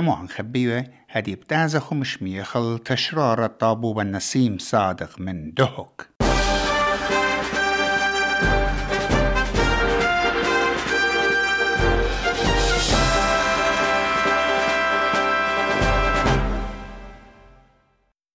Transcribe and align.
طموعا 0.00 0.26
خبيوة 0.26 0.84
هدي 1.10 1.34
بتعزخ 1.34 1.92
مش 1.92 2.22
ميخل. 2.22 2.78
تشرار 2.84 3.44
الطابوب 3.44 4.00
النسيم 4.00 4.58
صادق 4.58 5.20
من 5.20 5.54
دهك. 5.54 6.10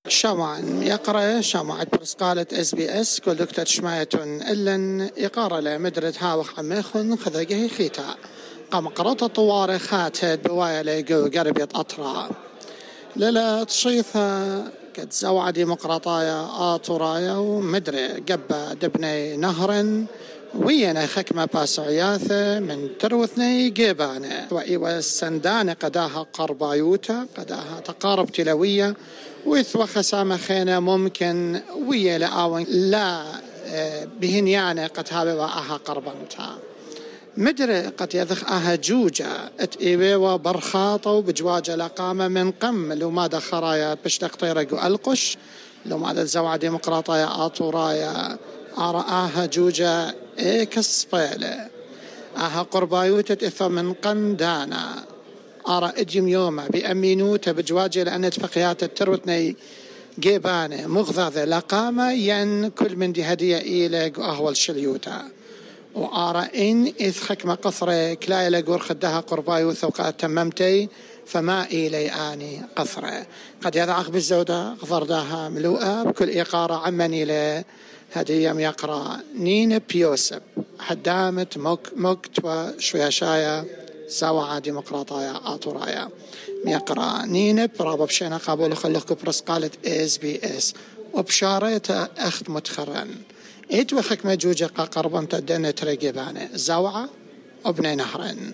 شامان 0.07 0.84
يقرأ 0.84 1.41
شامعة 1.41 1.88
برسقالة 1.93 2.47
إس 2.54 2.75
بي 2.75 3.02
إس. 3.02 3.20
كل 3.20 3.36
دكتور 3.36 3.66
شمايتون 3.66 4.41
إلن 4.41 5.09
يقارا 5.18 5.61
لمدرد 5.61 6.16
هاوخ 6.20 6.59
عميخن 6.59 7.16
خذقه 7.16 7.68
خيتا 7.68 8.16
قام 8.71 8.88
قرأت 8.88 9.23
طواري 9.23 9.80
خاتد 9.80 10.44
بوايا 10.44 10.84
ليقو 10.84 11.30
قرب 11.30 11.58
أطرا 11.76 12.30
للا 13.16 13.63
تصيفها 13.63 14.63
قد 14.99 15.13
زوع 15.13 15.49
ديمقراطايا 15.49 16.48
آطرايا 16.76 17.34
ومدري 17.34 18.07
قبا 18.07 18.73
دبني 18.73 19.38
نهر 19.38 19.85
وينا 20.59 21.05
خكمة 21.05 21.45
باسعياثة 21.45 22.59
من 22.59 22.90
تروثني 22.99 23.70
جيبانة 23.70 24.48
وإيوا 24.52 24.98
السندانة 24.98 25.73
قداها 25.73 26.27
قربايوتا 26.34 27.27
قداها 27.38 27.79
تقارب 27.85 28.32
تلوية. 28.32 28.95
ويثوى 29.45 29.88
خسامة 29.88 30.38
خينا 30.38 30.79
ممكن 30.79 31.62
ويا 31.88 32.18
لآون 32.18 32.63
لا 32.63 33.23
آه، 33.68 34.07
بهن 34.21 34.48
يعني 34.48 34.85
قد 34.85 35.07
هابي 35.12 35.32
وآها 35.32 35.79
قربانتا. 35.85 36.57
مدري 37.38 37.88
قد 37.88 38.16
يذخ 38.16 38.52
آها 38.52 38.75
جوجة 38.75 39.27
ات 39.59 39.81
إيويوا 39.81 40.35
برخاطة 40.35 41.21
بجواجة 41.21 41.76
لقامة 41.76 42.27
من 42.27 42.51
قم. 42.51 42.93
لو 42.93 43.12
ماذا 43.12 43.40
خرايا 43.40 43.98
بشتق 44.05 44.35
طيرق 44.35 44.85
ألقش. 44.85 45.37
لو 45.85 45.98
ماذا 45.98 46.21
الزوعة 46.21 46.57
ديمقراطية 46.57 47.45
آطورايا 47.45 48.37
آها 48.77 49.45
جوجة. 49.45 50.15
إيكس 50.40 51.07
بيلة 51.13 51.68
آها 52.37 52.62
قربايوتة 52.62 53.48
إفا 53.48 53.67
من 53.67 53.93
قم 53.93 54.35
دانا. 54.35 55.04
أرى 55.67 55.93
إديم 55.98 56.27
يوما 56.27 56.67
بأمينوتا 56.67 57.51
بجواجة 57.51 58.04
لأن 58.04 58.26
اتفقيات 58.26 58.84
التروتني 58.84 59.55
جيبانة. 60.20 60.88
مغذاذة. 60.88 61.45
لقامة 61.45 62.12
ين 62.12 62.70
كل 62.70 62.95
من 62.95 63.13
دي 63.13 63.23
هدية 63.23 63.57
إيلك 63.57 64.19
أهول 64.19 64.57
شليوتا 64.57 65.34
وآرى 65.96 66.72
إن 66.72 66.94
إذ 67.00 67.19
خكمة 67.19 67.56
قصرة 67.56 68.13
كلاي 68.13 68.50
لقور 68.50 68.79
خدها 68.79 69.19
قرباي 69.19 69.63
وثوقات 69.63 70.19
تممتي 70.19 70.90
فما 71.25 71.66
إلي 71.66 72.09
آني 72.09 72.62
قصرة 72.75 73.25
قد 73.62 73.75
يضعق 73.75 74.09
بالزودة 74.09 74.73
غضرداها 74.73 75.50
ملوءة 75.50 76.03
بكل 76.03 76.29
إيقارة 76.29 76.73
عمني 76.73 77.25
له. 77.25 77.63
هدية 78.13 78.51
يقرأ 78.51 79.19
نين 79.35 79.78
بيوسب 79.78 80.41
حدامة 80.79 81.47
مك 81.56 81.79
مكت 81.96 82.40
وشويشايا 82.44 83.66
سوا 84.07 84.59
ديمقراطايا 84.59 85.41
آطورايا 85.46 86.09
ميقرا 86.66 87.25
نينب 87.25 87.72
رابا 87.79 88.06
بشينا 88.06 88.38
قابل 88.38 88.75
خلق 88.75 89.06
كبرس 89.13 89.40
قالت 89.40 89.85
إس 89.88 90.18
بي 90.18 90.40
إس. 90.44 90.73
وبشاريتا 91.13 92.09
أخت 92.18 92.50
متخرن. 92.50 93.09
ايت 93.72 93.94
وخك 93.94 94.25
مجوجة 94.25 94.66
قربان 94.66 95.28
تدنى 95.28 95.72
ترقبانه 95.72 96.50
زوعة 96.53 97.09
وبني 97.66 97.96
نهرن. 97.96 98.53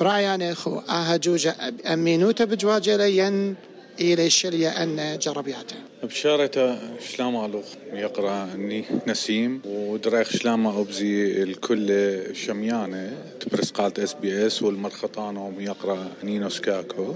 برايان 0.00 0.42
اخو 0.42 0.78
أها 0.78 1.16
جوجة 1.16 1.54
امينوتا 1.86 2.44
بجواجة 2.44 2.96
لين 2.96 3.54
إلى 4.00 4.26
الشلية 4.26 4.68
أن 4.82 5.18
جربياته 5.18 5.76
بشارة 6.02 6.78
شلامة 7.12 7.46
ألوخ 7.46 7.64
يقرأ 7.92 8.48
أني 8.54 8.84
نسيم 9.06 9.62
ودريخ 9.64 10.30
شلامة 10.30 10.80
أبزي 10.80 11.42
الكل 11.42 12.20
شميانة 12.36 13.12
تبرس 13.40 13.70
قالت 13.70 13.98
اس 13.98 14.14
بي 14.14 14.46
اس 14.46 14.62
والمرخطانة 14.62 15.52
يقرأ 15.58 16.08
نينو 16.24 16.48
سكاكو 16.48 17.14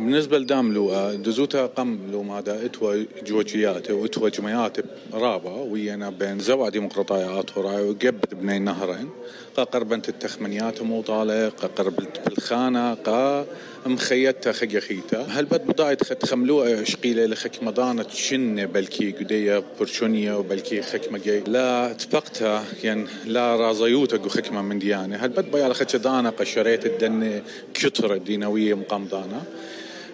بالنسبة 0.00 0.38
لدام 0.38 0.72
لوقا 0.72 1.14
دزوتا 1.14 1.66
قم 1.66 1.98
لو 2.12 2.22
مادا 2.22 2.64
اتوا 2.64 3.04
جوجيات 3.26 3.90
واتوا 3.90 4.28
جمعيات 4.28 4.76
رابا 5.12 5.50
ويانا 5.50 6.10
بين 6.10 6.38
زوع 6.38 6.68
ديمقراطيات 6.68 7.58
وراي 7.58 7.82
وقبت 7.82 8.34
بني 8.34 8.58
نهرين. 8.58 9.08
قربنت 9.56 10.08
التخمنيات 10.08 10.78
قا 10.78 11.66
قربت 11.76 12.20
بالخانة 12.26 12.94
قا 12.94 13.46
مخيتها 13.86 14.52
خي 14.52 14.80
خيتا 14.80 15.22
هل 15.22 15.44
بد 15.44 15.66
بضاعة 15.66 15.98
خت 16.04 16.26
خملوها 16.26 16.84
شقيلة 16.84 17.26
لخك 17.26 17.62
مضانة 17.62 18.06
شنة 18.14 18.64
بلكي 18.64 19.10
قدية 19.10 19.62
برشونية 19.80 20.38
وبلكي 20.38 20.82
خك 20.82 21.12
مجي 21.12 21.40
لا 21.40 21.92
تبقتها 21.92 22.64
يعني 22.84 23.06
لا 23.26 23.56
رازيوتا 23.56 24.28
خكمة 24.28 24.62
من 24.62 24.78
ديانة. 24.78 25.16
هل 25.16 25.28
بد 25.28 25.50
بيا 25.50 25.68
لخت 25.68 25.96
دانا 25.96 26.30
قشريت 26.30 26.86
الدنة 26.86 27.42
كترة 27.74 28.16
دينوية 28.16 28.74
مقام 28.74 29.04
دانا؟ 29.04 29.42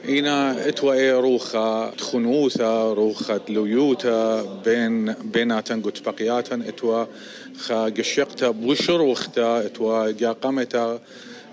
إنا 0.08 0.68
اتوا 0.68 1.20
روخا 1.20 1.90
تخنوثا 1.98 2.92
روخا 2.92 3.40
لويوتا 3.48 4.42
بين 4.64 5.12
بيناتن 5.12 5.82
قد 5.82 5.98
بقياتن 6.06 6.62
اتوا 6.62 7.04
خا 7.58 7.84
قشقتا 7.84 8.50
بوشروختا 8.50 9.66
اتوا 9.66 10.12
قاقمتا 10.12 11.00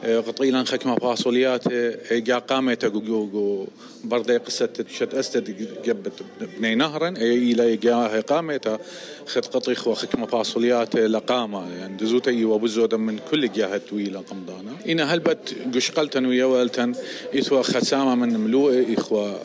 قطيلا 0.04 0.64
خكمة 0.64 0.96
فاصوليات 0.96 1.64
جا 2.12 2.38
قامت 2.38 2.86
جو 2.86 3.68
بردي 4.04 4.38
قصة 4.38 4.70
شت 4.90 5.14
أستد 5.14 5.68
جبت 5.86 6.14
بني 6.60 6.76
نهرا 6.76 7.10
إلى 7.10 7.76
جا 7.76 8.22
قامت 8.22 8.80
خد 9.28 9.46
قطيخ 9.46 9.88
وخكمة 9.88 10.26
فاصوليات 10.26 10.96
لقامة 10.96 11.76
يعني 11.76 11.98
دزوت 11.98 12.28
أي 12.28 12.46
وبزود 12.46 12.96
من 12.96 13.20
كل 13.32 13.52
جهة 13.52 13.82
طويلة 13.90 14.20
قمضانا. 14.20 14.72
إن 14.90 15.00
هلبت 15.00 15.56
قشقلتن 15.76 16.26
ويا 16.26 16.46
والتن 16.46 16.96
إثوا 17.38 17.62
خسامة 17.62 18.16
من 18.16 18.40
ملوء 18.40 18.94
إخوة 18.98 19.40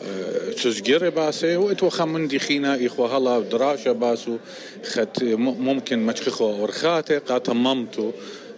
تشجير 0.51 1.09
باسي 1.09 1.57
وإثوا 1.57 1.89
خمن 1.89 2.27
دخينا 2.27 2.85
إخوة 2.85 3.17
هلا 3.17 3.39
دراشة 3.39 3.91
باسو 3.91 4.37
خد 4.85 5.23
ممكن 5.43 5.99
مشخخو 6.05 6.61
ورخاتي 6.61 7.17
قاتممتو. 7.17 8.11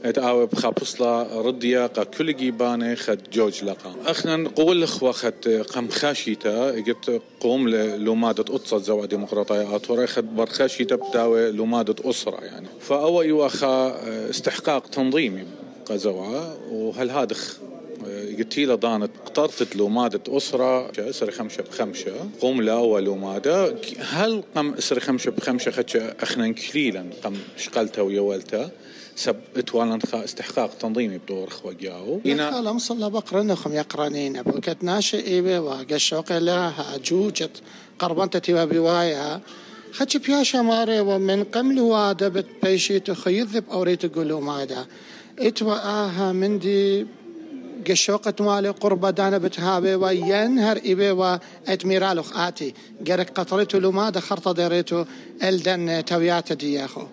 اتعاوي 0.05 0.45
بخابصلا 0.45 1.41
رديا 1.41 1.87
قا 1.87 2.03
كل 2.03 2.35
جيباني 2.35 2.95
خد 2.95 3.19
جوج 3.33 3.63
لقا 3.63 3.95
اخنا 4.05 4.35
نقول 4.35 4.83
اخوة 4.83 5.11
خد 5.11 5.47
قم 5.73 5.89
خاشيتا 5.89 6.71
قلت 6.71 7.21
قوم 7.39 7.69
لومادة 7.69 8.43
قطصة 8.43 8.77
زوا 8.77 9.05
ديمقراطية 9.05 9.75
اطوري 9.75 10.07
خد 10.07 10.35
برخاشيتا 10.35 10.95
بتاوي 10.95 11.51
لومادة 11.51 12.09
اسرة 12.09 12.43
يعني 12.43 12.67
فاول 12.79 13.25
يواخا 13.25 14.01
استحقاق 14.29 14.87
تنظيمي 14.87 15.45
قزوا 15.85 16.55
وهل 16.71 17.09
هادخ 17.09 17.57
قلت 18.37 18.59
له 18.59 18.75
ضانت 18.75 19.11
قطرت 19.25 19.75
له 19.75 19.87
مادة 19.87 20.37
أسرة 20.37 20.91
أسر 20.99 21.31
خمسة 21.31 21.63
بخمسة 21.63 22.11
قوم 22.41 22.61
لا 22.61 22.73
أول 22.73 23.09
مادة 23.09 23.75
هل 23.99 24.43
قم 24.55 24.73
أسر 24.73 24.99
خمسة 24.99 25.31
بخمسة 25.31 25.71
خدش 25.71 25.95
أخنا 25.95 26.51
كليلا 26.51 27.05
قم 27.23 27.35
شقلتها 27.57 28.01
ويولتها 28.01 28.71
سب 29.15 29.35
اتوانا 29.55 29.99
استحقاق 30.13 30.77
تنظيمي 30.77 31.17
بدور 31.17 31.49
خوا 31.49 31.73
جاو. 31.73 32.21
إنا 32.25 32.51
خلا 32.51 32.71
مصلى 32.71 33.09
بقرا 33.09 33.43
نخم 33.43 33.73
يقرانين. 33.73 34.37
أبو 34.37 34.51
كت 34.51 35.13
إيبي 35.13 35.57
وقشوق 35.57 36.37
لها 36.37 36.97
جوجت 37.05 37.61
قربنت 37.99 38.37
تيوا 38.37 38.65
بوايا. 38.65 39.41
خدش 39.93 40.17
بياشا 40.17 40.57
ماري 40.57 40.99
ومن 40.99 41.43
قمل 41.43 41.79
وادا 41.79 42.27
بتبيشي 42.27 42.99
تخيذب 42.99 43.63
أوريت 43.71 44.15
قلو 44.15 44.39
مادا. 44.39 44.85
إتوا 45.39 45.75
آها 45.75 46.31
من 46.31 46.59
دي 46.59 47.07
قشوقة 47.89 48.33
مالي 48.39 48.69
قربة 48.69 49.09
دانا 49.09 49.37
بتهابي 49.37 49.95
وينهر 49.95 50.77
إبي 50.77 51.11
واتميرالو 51.11 52.23
آتي. 52.35 52.73
قرق 53.07 53.29
قطريتو 53.29 53.77
لما 53.77 54.11
خرطة 54.19 54.51
ديريتو 54.51 55.05
إلدن 55.43 56.05
تويات 56.05 56.53
دياخو. 56.53 57.05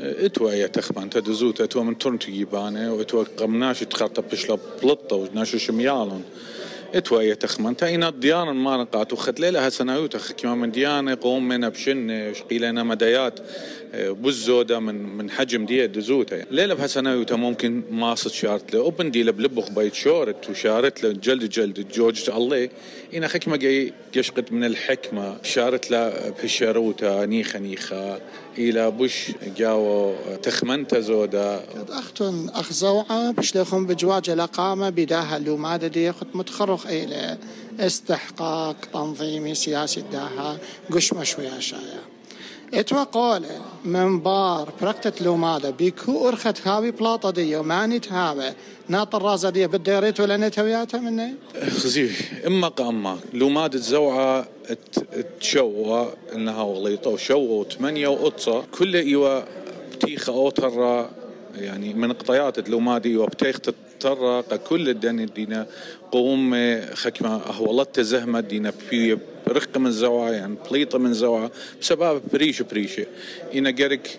اتوا 0.00 0.52
يا 0.52 0.66
تخمان 0.66 1.10
تدزوت 1.10 1.60
اتوا 1.60 1.82
من 1.82 1.98
تورن 1.98 2.18
تجيبانه 2.18 2.94
واتوا 2.94 3.24
قمناش 3.36 3.80
تخرطة 3.80 4.22
بشلا 4.22 4.58
بلطة 4.82 5.16
وناش 5.16 5.56
شميالون. 5.56 6.24
اتوا 6.94 7.22
يا 7.22 7.34
تخمان 7.34 7.76
تا 7.76 7.86
اينا 7.86 8.10
ديانا 8.10 8.52
ما 8.52 8.76
نقات 8.76 9.12
وخد 9.12 9.40
ليلة 9.40 9.68
سنايوت 9.68 10.14
اخ 10.14 10.32
كما 10.32 10.54
من 10.54 10.70
ديانة 10.70 11.18
قوم 11.20 11.48
من 11.48 11.68
بشن 11.68 12.34
شقيلنا 12.34 12.82
مدايات 12.82 13.40
بزودة 13.94 14.78
من 14.80 14.94
من 14.94 15.30
حجم 15.30 15.66
دي 15.66 15.76
يعني. 15.76 16.46
ليلة 16.50 16.74
بهسنايوتا 16.74 17.36
ممكن 17.36 17.82
ماصت 17.90 18.30
شارت 18.30 18.74
له. 18.74 18.80
اوبن 18.80 19.10
دي 19.10 19.22
لبلبخ 19.22 19.70
بيت 19.70 19.94
شورت 19.94 20.50
وشارت 20.50 21.04
له. 21.04 21.12
جلد 21.12 21.48
جلد 21.50 21.88
جوج 21.92 22.30
الله. 22.30 22.68
اينا 23.14 23.28
خكمة 23.28 23.56
جاي 23.56 23.92
يشقد 24.16 24.52
من 24.52 24.64
الحكمة 24.64 25.36
شارت 25.42 25.90
له 25.90 26.34
بشروتا 26.42 27.26
نيخة 27.26 27.58
نيخة 27.58 28.20
إلى 28.58 28.90
بوش 28.90 29.30
جاو 29.56 30.14
تخمنت 30.42 30.96
زودا 30.96 31.56
قد 31.56 31.90
أختن 31.90 32.48
أخ 32.48 32.72
زوعة 32.72 33.30
بشليخم 33.30 33.86
بجواج 33.86 34.30
الأقامة 34.30 34.90
بداها 34.90 35.36
اللومادة 35.36 35.86
دي 35.86 36.12
خد 36.12 36.26
متخرخ 36.34 36.86
إلى 36.86 37.38
استحقاق 37.80 38.76
تنظيمي 38.92 39.54
سياسي 39.54 40.04
داها 40.12 40.58
قش 40.92 41.12
مشوية 41.12 41.58
شايا 41.58 42.00
اتوا 42.74 43.04
قولة 43.04 43.60
من 43.84 44.20
بار 44.20 44.72
بركتة 44.82 45.24
لومادة 45.24 45.70
بيكو 45.70 46.28
أرخت 46.28 46.66
هاوي 46.66 46.90
بلاطة 46.90 47.30
دي 47.30 47.56
وماني 47.56 47.98
تهاوي 47.98 48.52
ناطر 48.88 49.22
رازة 49.22 49.50
دي 49.50 49.66
بديريت 49.66 50.20
ولا 50.20 50.36
نتوياتها 50.36 51.00
مني 51.00 51.34
خزي 51.70 52.10
اما 52.46 52.68
قاما 52.68 53.18
لوماد 53.32 53.74
الزوعة 53.74 54.46
تشوى 55.40 56.12
انها 56.34 56.62
وغليطة 56.62 57.10
وشوى 57.10 57.48
وثمانية 57.48 58.08
وقطة 58.08 58.64
كل 58.78 58.96
أيوه 58.96 59.44
بتيخة 59.92 60.32
اوتر 60.32 61.06
يعني 61.54 61.94
من 61.94 62.12
قطيات 62.12 62.68
لومادي 62.68 63.16
وبتيخ 63.16 63.58
ترى 64.00 64.42
كل 64.42 64.88
الدنيا 64.88 65.26
دينا 65.26 65.66
قوم 66.12 66.54
خكمة 66.94 67.36
أهولت 67.36 68.00
زهمة 68.00 68.40
دينا 68.40 68.72
بي 68.90 69.18
رق 69.48 69.78
من 69.78 69.90
زوعة 69.90 70.30
يعني 70.30 70.54
بليطة 70.70 70.98
من 70.98 71.14
زوعة 71.14 71.50
بسبب 71.80 72.22
بريشة 72.32 72.64
بريشة. 72.70 73.06
إنا 73.54 73.70
جرك 73.70 74.18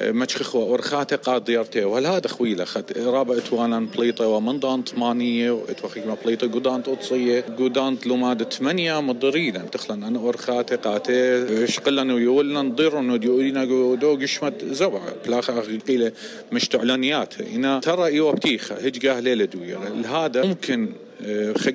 مشخخوا 0.00 0.64
ورخاتي 0.64 1.16
قاد 1.16 1.44
ديارتي. 1.44 1.84
وهل 1.84 2.06
هذا 2.06 2.28
خويلة 2.28 2.64
خد 2.64 2.84
رابع 2.96 3.36
اتوانا 3.36 3.80
بليطة 3.80 4.26
ومن 4.26 4.60
دان 4.60 4.82
ثمانية 4.84 5.50
واتوخيك 5.50 6.06
ما 6.06 6.16
بليطة 6.24 6.46
قدان 6.46 6.82
توتصية 6.82 7.40
قدان 7.40 7.96
لوماد 8.06 8.52
ثمانية 8.52 9.00
مضرينا 9.00 9.58
تخلن 9.58 10.04
أنا 10.04 10.18
ورخاتي 10.18 10.76
قاتي 10.76 11.66
شقلنا 11.66 12.14
ويولنا 12.14 12.62
نضير 12.62 12.96
وديولنا 12.96 13.64
دو 13.94 14.16
قشمت 14.16 14.64
زوعة 14.64 15.14
بلاخ 15.26 15.50
قيلة 15.88 16.12
مش 16.52 16.68
تعلانيات 16.68 17.42
هنا 17.42 17.80
ترى 17.80 18.04
إيوه 18.04 18.32
بتيخة 18.32 18.74
هجقاه 18.74 19.20
ليلة 19.20 19.44
دوير 19.44 19.78
هذا 20.06 20.44
ممكن 20.44 20.88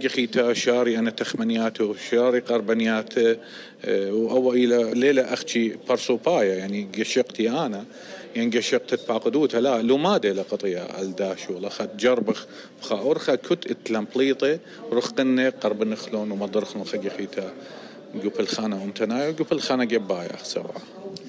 خيتا 0.08 0.54
شاري 0.54 1.00
أنا 1.00 1.10
تخمنياته 1.10 1.96
شاري 2.10 2.40
قربنياته 2.40 3.38
وأو 3.88 4.54
إلى 4.54 4.92
ليلة 4.94 5.34
أختي 5.34 5.76
بارسوبايا 5.90 6.56
يعني 6.56 6.88
قشقتي 7.00 7.50
أنا 7.50 7.86
يعني 8.36 8.58
قشقت 8.58 9.08
باقدوتها 9.08 9.62
لا 9.62 9.82
لو 9.82 9.98
ما 9.98 10.18
دي 10.18 10.32
لقطية 10.32 11.02
الداش 11.02 11.50
ولا 11.50 11.70
خد 11.70 11.98
جربخ 11.98 12.48
خا 12.82 13.12
أرخا 13.12 13.36
كت 13.36 13.72
اتلمبليطة 13.72 14.60
رخقني 14.92 15.50
قرب 15.50 15.84
نخلون 15.84 16.32
ومضرخن 16.32 16.84
خيتا 16.84 17.54
قبل 18.16 18.32
الخانة 18.40 18.84
أمتنا 18.84 19.26
قبل 19.26 19.46
الخانة 19.52 19.84
جبايا 19.84 20.44
سوا 20.44 20.64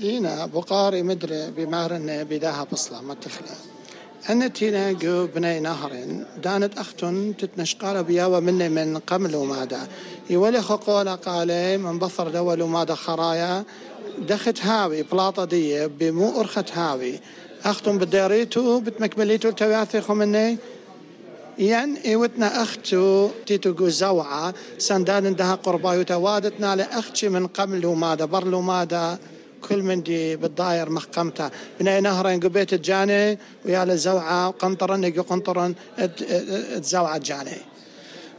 هنا 0.02 0.46
بقاري 0.46 1.02
مدري 1.02 1.50
بمارن 1.50 2.25
بداها 2.25 2.67
بصلة 2.72 3.02
ما 3.02 3.14
تخلى 3.14 3.74
أنتينا 4.31 4.93
جو 4.93 5.26
بني 5.26 5.61
نهر 5.61 5.93
دانت 6.43 6.79
أختن 6.79 7.35
تتنشقال 7.38 8.05
بياوة 8.05 8.41
مني 8.41 8.69
من 8.69 8.99
قمل 8.99 9.37
ومادا 9.37 9.81
يولي 10.31 10.62
خقولا 10.62 11.15
قالي 11.15 11.76
من 11.76 11.99
بصر 11.99 12.29
دول 12.29 12.62
ومادا 12.62 12.94
خرايا؟ 12.94 13.65
دخت 14.19 14.62
هاوي 14.62 15.03
بلاطة 15.03 15.44
دي 15.44 15.87
بمو 15.87 16.41
أرخت 16.41 16.73
هاوي. 16.73 17.21
أختن 17.65 17.99
بديريتو 17.99 18.81
بتمكمليتو 18.81 19.49
التواثيخ 19.49 20.11
مني. 20.11 20.59
ين 21.59 21.97
إيوتنا 21.97 22.62
أختو 22.62 23.29
تيتو 23.47 23.73
جو 23.75 23.88
زوعة. 23.88 24.55
سندان 24.79 25.35
دها 25.35 25.55
قربايو 25.55 26.03
توادتنا 26.03 26.77
لأختي 26.77 27.29
من 27.29 27.47
قمل 27.47 27.87
ومادا 27.87 28.25
بر 28.25 28.55
ومادا 28.55 29.19
كل 29.69 29.82
من 29.82 30.02
دي 30.02 30.37
بالضاير 30.37 30.90
مخقمته 30.90 31.50
بناي 31.81 32.00
نهرين 32.00 32.40
قبيت 32.40 32.72
الجاني 32.72 33.38
ويا 33.64 33.84
لزوعة 33.84 34.50
قنطرن 34.50 35.05
يقو 35.05 35.22
قنطرن 35.22 35.75
تزوعة 36.82 37.19
جاني. 37.19 37.56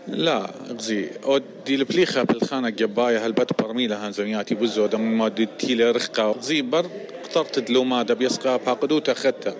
لا 0.07 0.51
غزي 0.69 1.09
أو 1.23 1.41
دي 1.65 1.75
البليخة 1.75 2.23
بالخانة 2.23 2.69
جبايه 2.69 3.25
هالبت 3.25 3.61
برميلة 3.61 4.05
هانزونياتي 4.05 4.55
بزو 4.55 4.85
دم 4.85 5.17
ما 5.17 5.27
دي 5.27 5.47
تيلة 5.59 5.91
رخقة. 5.91 6.31
غزي 6.31 6.61
بر 6.61 6.85
قطرت 7.23 7.59
دلوما 7.59 8.03
دا 8.03 8.13
بيسقى 8.13 8.59
باقدوتا 8.65 9.13
خدتا. 9.13 9.55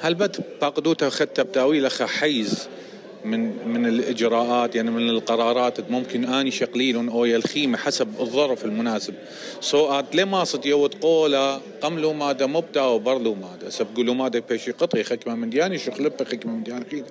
هالبت 0.00 0.40
باقدوتا 0.60 1.10
خدتا 1.10 1.42
بتاويل 1.42 1.90
خا 1.90 2.06
حيز؟ 2.06 2.68
من 3.24 3.68
من 3.68 3.86
الإجراءات 3.86 4.74
يعني 4.74 4.90
من 4.90 5.10
القرارات. 5.10 5.90
ممكن 5.90 6.24
آني 6.24 6.50
شقليل 6.50 6.96
أو 6.96 7.24
الخيمه 7.24 7.78
حسب 7.78 8.08
الظرف 8.20 8.64
المناسب. 8.64 9.14
سو 9.60 10.02
ليه 10.14 10.24
ما 10.24 10.44
صد 10.44 10.66
يود 10.66 10.94
قولا 10.94 11.60
قملو 11.82 12.12
ماذا 12.12 12.46
مبدأ 12.46 12.82
وبرلو 12.82 13.34
ماذا 13.34 13.70
سبقلو 13.70 14.14
ماذا 14.14 14.38
بيشي 14.38 14.70
قطعي 14.70 15.04
خكمة 15.04 15.34
من 15.34 15.50
دياني 15.50 15.78
شخلبه 15.78 16.24
خكمة 16.24 16.52
من 16.52 16.62
دياني 16.62 16.84
خيد 16.90 17.04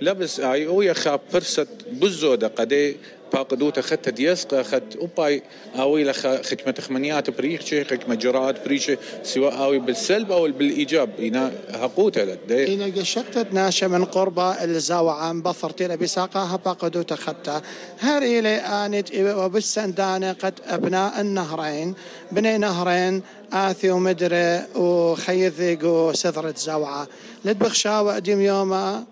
لبس 0.00 0.40
أي 0.40 0.66
أو 0.66 0.82
يخا 0.82 1.20
فرست 1.30 1.68
بزودة 1.92 2.48
قدي 2.48 2.96
باقدوتا 3.32 3.80
خدت 3.80 4.08
ديسقا 4.08 4.62
خدت 4.62 4.96
أوباي 4.96 5.42
اوي 5.78 6.04
لخ 6.04 6.26
خكمة 6.26 6.74
خمنيات 6.80 7.30
بريخشة 7.30 7.84
خكمة 7.84 8.14
جرات 8.14 8.64
بريشة 8.64 8.98
سواء 9.22 9.64
اوي 9.64 9.78
بالسلب 9.78 10.32
أو 10.32 10.52
بالإيجاب. 10.52 11.10
إنا 11.20 11.52
هقوتا 11.70 12.20
لدي 12.20 12.74
إنا 12.74 13.00
قشقتت 13.00 13.52
ناشا 13.52 13.86
من 13.86 14.04
قربة 14.04 14.64
الزاوعة 14.64 15.32
بصرتي 15.32 15.96
بساقاها 15.96 16.56
باقدوتا 16.56 17.16
خدتا 17.16 17.62
هر 18.00 18.22
إلي 18.22 18.56
آنت 18.56 19.08
وبالسندانة 19.14 20.32
قد 20.32 20.54
أبناء 20.66 21.20
النهرين. 21.20 21.94
بني 22.32 22.58
نهرين 22.58 23.22
آثي 23.52 23.90
ومدري 23.90 24.66
وخيذق 24.76 25.84
وسذرة 25.84 26.54
زوعة 26.56 27.06
لدبخشاوة 27.44 28.18
ديم 28.18 28.40
يوما 28.40 29.04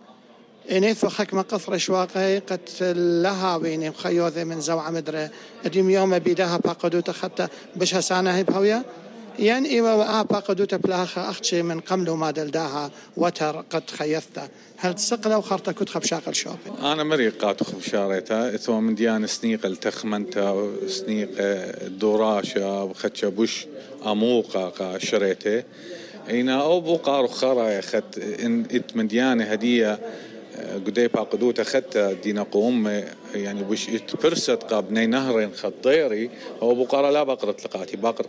إني 0.70 0.94
فخك 0.94 1.35
ما 1.35 1.43
قصر 1.43 1.79
شواقي 1.79 2.38
قد 2.38 2.61
لها 3.23 3.59
بيني 3.59 3.93
خيوذي 3.93 4.44
من 4.44 4.61
زوع 4.61 4.91
مدري. 4.91 5.29
أديم 5.65 5.91
يوم 5.91 6.19
بيداها 6.19 6.56
باقدو 6.56 7.00
تخطى 7.00 7.49
بش 7.76 7.94
هسانا 7.94 8.37
هي 8.37 8.44
بهويا 8.44 8.85
يعني 9.38 9.70
إيوا 9.70 9.93
وآ 9.93 10.23
باقدو 10.23 10.65
تبلاخا 10.65 11.31
أختي 11.31 11.62
من 11.62 11.81
قملو 11.81 12.17
ما 12.17 12.31
دلداها 12.31 12.91
وتر 13.17 13.65
قد 13.70 13.91
خيثتا 13.91 14.49
هل 14.76 14.94
تسقلا 14.94 15.37
وخرطة 15.37 15.73
كنت 15.73 15.88
خبشاق 15.88 16.29
الشوبي 16.29 16.70
أنا 16.82 17.05
مريقات 17.05 17.62
خبشاريتا. 17.62 18.55
إثوا 18.55 18.81
من 18.81 18.94
ديان 18.94 19.26
سنيق 19.26 19.67
التخمنتا 19.67 20.70
سنيق 20.87 21.31
دوراشا 21.87 22.82
وخدشا 22.82 23.29
بوش 23.29 23.67
أموقا 24.06 24.99
شريتي. 24.99 25.62
إنا 26.31 26.62
أو 26.62 26.81
بوقار 26.81 27.26
خرا 27.26 27.81
خد 27.81 28.05
إن 28.44 28.65
إت 28.70 28.97
من 28.97 29.09
ديانة 29.09 29.44
هدية 29.44 29.99
قدي 30.87 31.08
باقدوت 31.08 31.60
أخذت 31.60 31.99
دينا 31.99 32.43
قوم 32.43 33.03
يعني 33.34 33.62
بش 33.62 33.86
تبرست 33.86 34.50
قابني 34.50 35.06
نهر 35.06 35.50
خطيري 35.50 36.31
هو 36.62 36.74
بقرة 36.74 37.10
لا 37.10 37.22
بقرة 37.22 37.56
لقاتي 37.65 37.96
باقر 37.96 38.27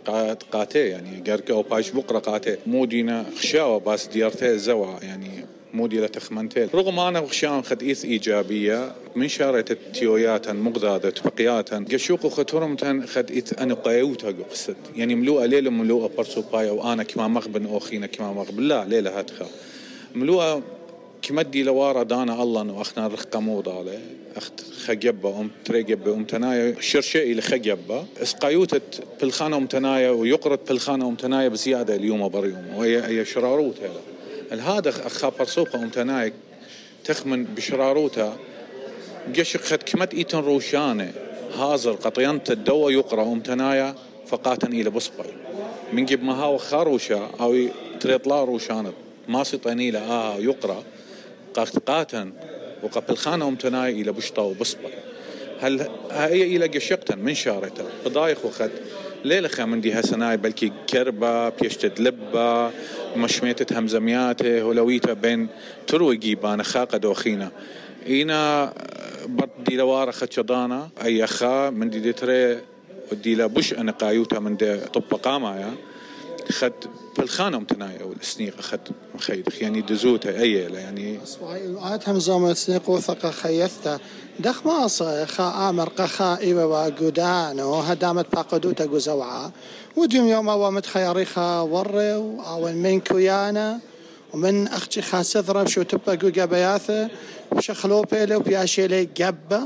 قاتي 0.52 0.78
يعني 0.78 1.30
قرك 1.30 1.50
أو 1.50 1.62
باش 1.62 1.90
بقرة 1.90 2.18
قاتي. 2.18 2.56
مو 2.66 2.84
دينا 2.84 3.24
خشاوة 3.36 3.80
باس 3.80 4.06
ديارتي 4.06 4.58
زوا 4.58 4.98
يعني 5.02 5.44
مو 5.74 5.86
ديلا 5.86 6.06
تخمنتين. 6.06 6.68
رغم 6.74 6.98
أنا 6.98 7.20
وخشان 7.20 7.62
خد 7.62 7.82
ايث 7.82 8.04
إيجابية 8.04 8.92
من 9.16 9.28
شارت 9.28 9.70
التيويات 9.70 10.48
مغذادة 10.48 11.14
بقيات 11.24 11.74
قشوق 11.92 12.26
ختورم 12.26 12.76
خد 13.06 13.30
ايث 13.30 13.60
أنا 13.60 13.74
قيوتها 13.74 14.34
قصد 14.50 14.76
يعني 14.96 15.14
ملوءة 15.14 15.46
ليلة 15.46 15.70
ملوءة 15.70 16.10
برسو 16.18 16.42
بايا 16.52 16.70
وآنا 16.70 17.02
كما 17.02 17.28
مغبن 17.28 17.66
اوخينا 17.66 18.06
كما 18.06 18.32
مغبن 18.32 18.62
لا 18.62 18.84
ليلة 18.84 19.18
هاتخا. 19.18 19.46
ملوءة 20.14 20.62
كمدي 21.30 21.62
لوارا 21.62 22.02
دانا 22.02 22.42
الله 22.42 22.72
واخنا 22.72 23.06
رخقة 23.06 23.40
موضة 23.40 23.84
أخت 24.36 24.60
خجبة 24.86 25.40
أم 25.40 25.50
تريجبة 25.64 26.14
أم 26.14 26.24
تنايا. 26.24 26.80
شرشئي 26.80 27.34
لخجبة. 27.34 28.04
اسقايوتة 28.22 28.80
بالخانة 29.20 29.56
أم 29.56 29.66
تنايا 29.66 30.10
ويقرط 30.10 30.68
بالخانة 30.68 31.08
أم 31.08 31.14
تنايا 31.14 31.48
بزيادة 31.48 31.94
اليوم 31.94 32.28
بريوم 32.28 32.66
وهي 32.76 33.06
هي 33.06 33.24
شراروت 33.24 33.76
هذا 34.52 34.88
اخا 34.88 35.28
برسوقة 35.28 35.82
أم 35.82 35.88
تنايا 35.88 36.32
تخمن 37.04 37.44
بشراروتها 37.44 38.36
قشق 39.38 39.60
خد 39.60 39.82
كمت 39.82 40.14
إيتن 40.14 40.38
روشانة. 40.38 41.12
هازر 41.54 41.92
قطينت 41.92 42.50
الدواء 42.50 42.92
يقرأ 42.92 43.22
أم 43.22 43.40
تنايا 43.40 43.94
فقاتن 44.26 44.72
إلى 44.72 44.90
بصبي. 44.90 45.30
من 45.92 46.06
قبل 46.06 46.24
ما 46.24 46.34
هاو 46.34 46.56
خاروشا 46.56 47.30
أو 47.40 47.56
تريطلا 48.00 48.44
روشانة. 48.44 48.92
ما 49.28 49.44
سطني 49.44 49.90
له 49.90 50.00
آه 50.00 50.36
يقرأ. 50.36 50.82
قاتن 51.86 52.32
وقبل 52.82 53.16
خانة 53.16 53.48
امتناي 53.48 54.00
إلى 54.00 54.12
بشطة 54.12 54.42
وبصبة 54.42 54.90
هل 55.60 55.88
هي 56.10 56.56
إلى 56.56 56.66
قشقتن 56.66 57.18
من 57.18 57.34
شارته 57.34 57.84
بضايخ 58.06 58.44
وخد 58.44 58.70
ليلة 59.24 59.64
من 59.64 59.80
دي 59.80 59.92
هسناي 60.00 60.36
بلكي 60.36 60.72
كربة 60.90 61.48
بيشتد 61.48 62.00
لبة 62.00 62.70
مشميتة 63.16 63.78
همزمياته 63.78 64.64
ولويته 64.64 65.12
بين 65.12 65.48
تروي 65.86 66.34
بان 66.34 66.62
خاقة 66.62 66.98
دوخينا 66.98 67.50
إينا 68.06 68.72
بدي 69.26 69.76
لوارا 69.76 70.10
خدشضانا 70.10 70.88
أي 71.04 71.24
أخا 71.24 71.70
من 71.70 71.90
دي 71.90 72.00
دتري 72.00 72.58
ودي 73.12 73.48
بش 73.48 73.74
أنا 73.74 73.92
قايوتا 73.92 74.38
من 74.38 74.56
دي 74.56 74.76
طب 74.76 75.02
قامايا. 75.22 75.74
خد 76.50 76.72
بالخانة 77.18 77.58
متناية 77.58 78.04
والسنيقة 78.04 78.62
خد 78.62 78.80
مخيدخ 79.14 79.62
يعني 79.62 79.80
دزوتها 79.80 80.40
أي 80.40 80.52
يعني. 80.52 81.18
آت 81.78 82.08
همزوم 82.08 82.54
سنيق 82.54 82.90
وثقة 82.90 83.30
خيثة. 83.30 84.00
دخ 84.38 84.66
ماصة 84.66 85.24
خا 85.24 85.68
آمر 85.68 85.88
قخا 85.88 86.38
إيوة 86.38 86.66
وقودانو 86.66 87.74
هدامت 87.74 88.26
باقدوتا 88.32 88.84
قزوعة 88.84 89.52
وديم 89.96 90.26
يوم 90.28 90.48
أو 90.48 90.70
متخيريخا 90.70 91.60
وري 91.60 92.14
أو 92.14 92.72
من 92.72 93.00
كويانا. 93.00 93.78
ومن 94.34 94.68
أختي 94.68 95.02
خاسذرة 95.02 95.68
شو 95.68 95.82
تبقى 95.82 96.16
قوقا 96.16 96.44
بياثة 96.44 97.08
وشخلو 97.52 98.02
بيلي 98.02 98.36
وبياشي 98.36 98.86
لي 98.86 99.08
قبة. 99.20 99.62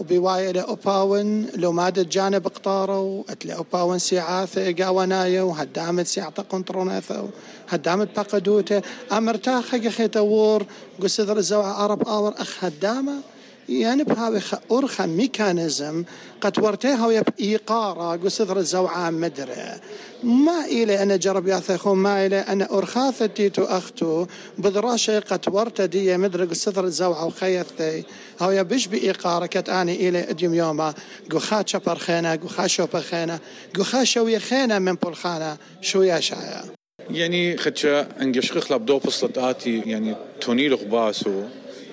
وبواية 0.00 0.50
لأوباون 0.50 1.46
لو 1.56 1.72
مادة 1.72 2.02
جانب 2.02 2.46
قطارو 2.46 3.24
أتلي 3.28 3.54
أوباون 3.54 3.98
سيعاثة 3.98 4.72
قاونايا 4.72 5.42
وهدامت 5.42 6.06
سيعطا 6.06 6.42
قنطروناثا 6.42 7.28
هدامت 7.68 8.16
باقدوتة. 8.16 8.82
أمرتاخة 9.12 9.78
قخيتا 9.78 10.20
وور 10.20 10.66
قسذر 11.02 11.36
الزوعة 11.36 11.72
عرب 11.72 12.08
آور 12.08 12.34
أخ 12.38 12.64
هدامة. 12.64 13.33
يعني 13.68 14.04
بهاوي 14.04 14.40
أرخى 14.72 15.06
ميكانيزم 15.06 16.04
قد 16.40 16.58
ورتيها 16.58 17.06
ويب 17.06 17.24
إيقارة 17.40 18.16
قصدر 18.16 18.56
الزوعة 18.56 19.10
مدرة. 19.10 19.80
ما 20.22 20.64
إلي 20.64 21.02
أنا 21.02 21.16
جرب 21.16 21.48
ياثخون 21.48 21.98
ما 21.98 22.26
إلي 22.26 22.38
أنا 22.38 22.78
أرخاثة 22.78 23.26
تيتو 23.26 23.64
أختو 23.64 24.26
بدراشة 24.58 25.20
قد 25.20 25.40
ورت 25.48 25.80
دي 25.80 26.16
مدرة 26.16 26.44
قصدر 26.44 26.84
الزوعة 26.84 27.26
وخيثي 27.26 28.04
هو 28.40 28.50
يبش 28.50 28.86
بإيقارة 28.86 29.46
كت 29.46 29.68
أني 29.68 30.08
إلي 30.08 30.30
أديم 30.30 30.54
يوما 30.54 30.94
قخات 31.30 31.68
شبر 31.68 31.98
خينا 31.98 32.34
قخات 32.34 32.70
شوبر 32.70 33.00
خينا 33.00 33.38
قخات 33.78 34.04
شوية 34.06 34.38
خينا 34.38 34.78
من 34.78 34.94
بولخانة 34.94 35.56
شو 35.80 36.02
يا 36.02 36.20
شايا 36.20 36.64
يعني 37.10 37.56
خدشة 37.56 38.00
انجش 38.00 38.52
خخلة 38.52 38.76
بدو 38.76 38.98
بصلت 38.98 39.38
آتي 39.38 39.78
يعني 39.78 40.14
توني 40.40 40.68
لغباسو. 40.68 41.42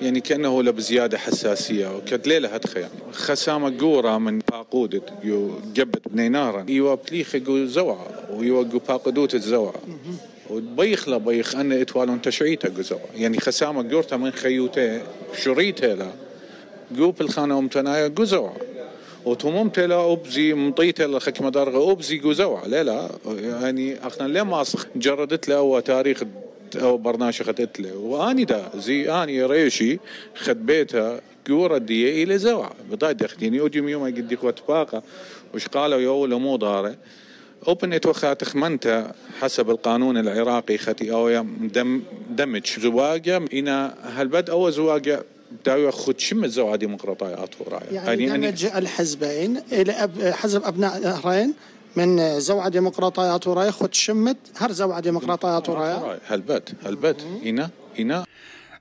يعني 0.01 0.21
كأنه 0.21 0.63
له 0.63 0.71
بزيادة 0.71 1.17
حساسية. 1.17 1.95
وكد 1.97 2.27
ليلة 2.27 2.49
هدخه 2.49 2.79
يعني 2.79 2.93
خسامة 3.11 3.79
قورة 3.79 4.17
من 4.17 4.39
باقودت 4.51 5.03
يو 5.23 5.51
جبت 5.73 6.07
بنينارا. 6.07 6.65
يو 6.69 6.95
بليخ 6.95 7.37
زوعة. 7.49 8.07
ويو 8.31 8.63
باقدوت 8.63 9.35
الزوعه 9.35 9.73
وبيخ 10.49 11.09
لا 11.09 11.17
بيخ 11.17 11.55
أن 11.55 11.71
إتوالون 11.71 12.21
تشعيتة 12.21 12.69
جو 12.69 12.97
يعني 13.15 13.39
خسامة 13.39 13.91
قورتا 13.91 14.17
من 14.17 14.31
خيوتة 14.31 15.01
شريتة 15.43 15.93
لا 15.93 16.07
جو 16.91 17.11
بالخانة 17.11 17.59
أمتنايا 17.59 18.07
جو 18.07 18.23
زوعة. 18.23 18.55
وتممت 19.25 19.79
لا 19.79 20.11
أبزي 20.13 20.53
مطيت 20.53 21.01
لا 21.01 21.19
خك 21.19 21.41
مدارغة 21.41 21.91
أبزي 21.91 22.17
جو 22.17 22.33
زوعة. 22.33 22.67
لا 22.67 22.83
لا. 22.83 23.09
يعني 23.37 24.07
أخنا 24.07 24.27
لما 24.27 24.61
أصخ 24.61 24.85
جردت 24.95 25.49
له 25.49 25.79
تاريخ 25.79 26.23
أو 26.75 26.97
برنامج 26.97 27.41
خدت 27.43 27.79
له. 27.79 27.97
واني 27.97 28.45
دا 28.45 28.69
زي 28.75 29.11
اني 29.11 29.45
ريشي 29.45 29.99
خد 30.35 30.65
بيتها 30.65 31.21
قورة 31.47 31.77
دي 31.77 32.23
إلى 32.23 32.37
زوع 32.37 32.71
بضاي 32.91 33.13
دختيني 33.13 33.59
اوديوم 33.59 33.89
يوم 33.89 34.05
قد 34.05 34.31
يكوت 34.31 34.59
باقة. 34.67 35.03
وش 35.53 35.67
قالوا؟ 35.67 35.99
يو 35.99 36.39
مو 36.39 36.57
دارة. 36.57 36.95
اوبن 37.67 37.93
اتوخا 37.93 38.33
تخمنت 38.33 39.11
حسب 39.41 39.69
القانون 39.69 40.17
العراقي 40.17 40.77
ختي 40.77 41.11
أو 41.11 41.45
دم 41.73 42.01
دمج 42.29 42.79
زواجة. 42.79 43.41
إنا 43.53 43.95
هالبد 44.03 44.49
أو 44.49 44.69
زواجة 44.69 45.23
داوي 45.65 45.91
خد 45.91 46.19
شم 46.19 46.43
الزوعة 46.43 46.75
ديمقراطية 46.75 47.49
ورايا 47.59 47.91
يعني, 47.91 48.23
يعني 48.23 48.51
دمج 48.51 48.65
الحزبين 48.65 49.57
إلى 49.71 49.91
أب 49.91 50.21
حزب 50.23 50.63
أبناء 50.63 50.99
نهرين 50.99 51.53
من 51.95 52.39
زوعة 52.39 52.69
ديمقراطيات 52.69 53.47
وراي 53.47 53.71
خد 53.71 53.93
شمت 53.93 54.37
هر 54.57 54.71
زوعة 54.71 54.99
ديمقراطيات 54.99 55.69
وراي 55.69 56.19
هلبت 56.27 56.75
هلبت 56.85 57.21
هنا 57.45 57.69
هنا. 57.99 58.25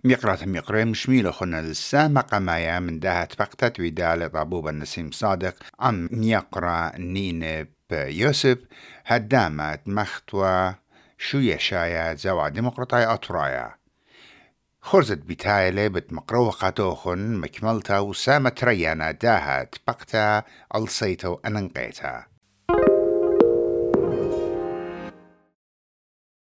ميقرات 0.04 0.44
ميقري 0.44 0.84
مشميلة 0.84 1.30
خنا 1.30 1.60
السامة 1.60 2.20
قمايا 2.20 2.80
من 2.80 3.00
دهت 3.00 3.32
فقطة 3.32 3.72
ودال 3.80 4.32
طابوب 4.32 4.68
النسيم 4.68 5.10
صادق. 5.10 5.54
عم 5.80 6.08
ميقرا 6.12 6.92
نين 6.98 7.66
بيوسف 7.90 8.58
هدامت 9.06 9.80
مختوى 9.86 10.74
شو 11.18 11.38
يشايا 11.38 12.14
زوعة 12.14 12.48
ديمقراطية 12.48 13.14
أطرايا 13.14 13.74
خرزت 14.82 15.18
بتايلة 15.18 15.88
بتمقرو 15.88 16.50
قاتوخن 16.50 17.34
مكملتا 17.34 17.98
وسامة 17.98 18.54
ريانا 18.62 19.10
داهت 19.10 19.74
بقتا 19.86 20.42
ألصيتو 20.74 21.38
أننقيتا. 21.46 22.29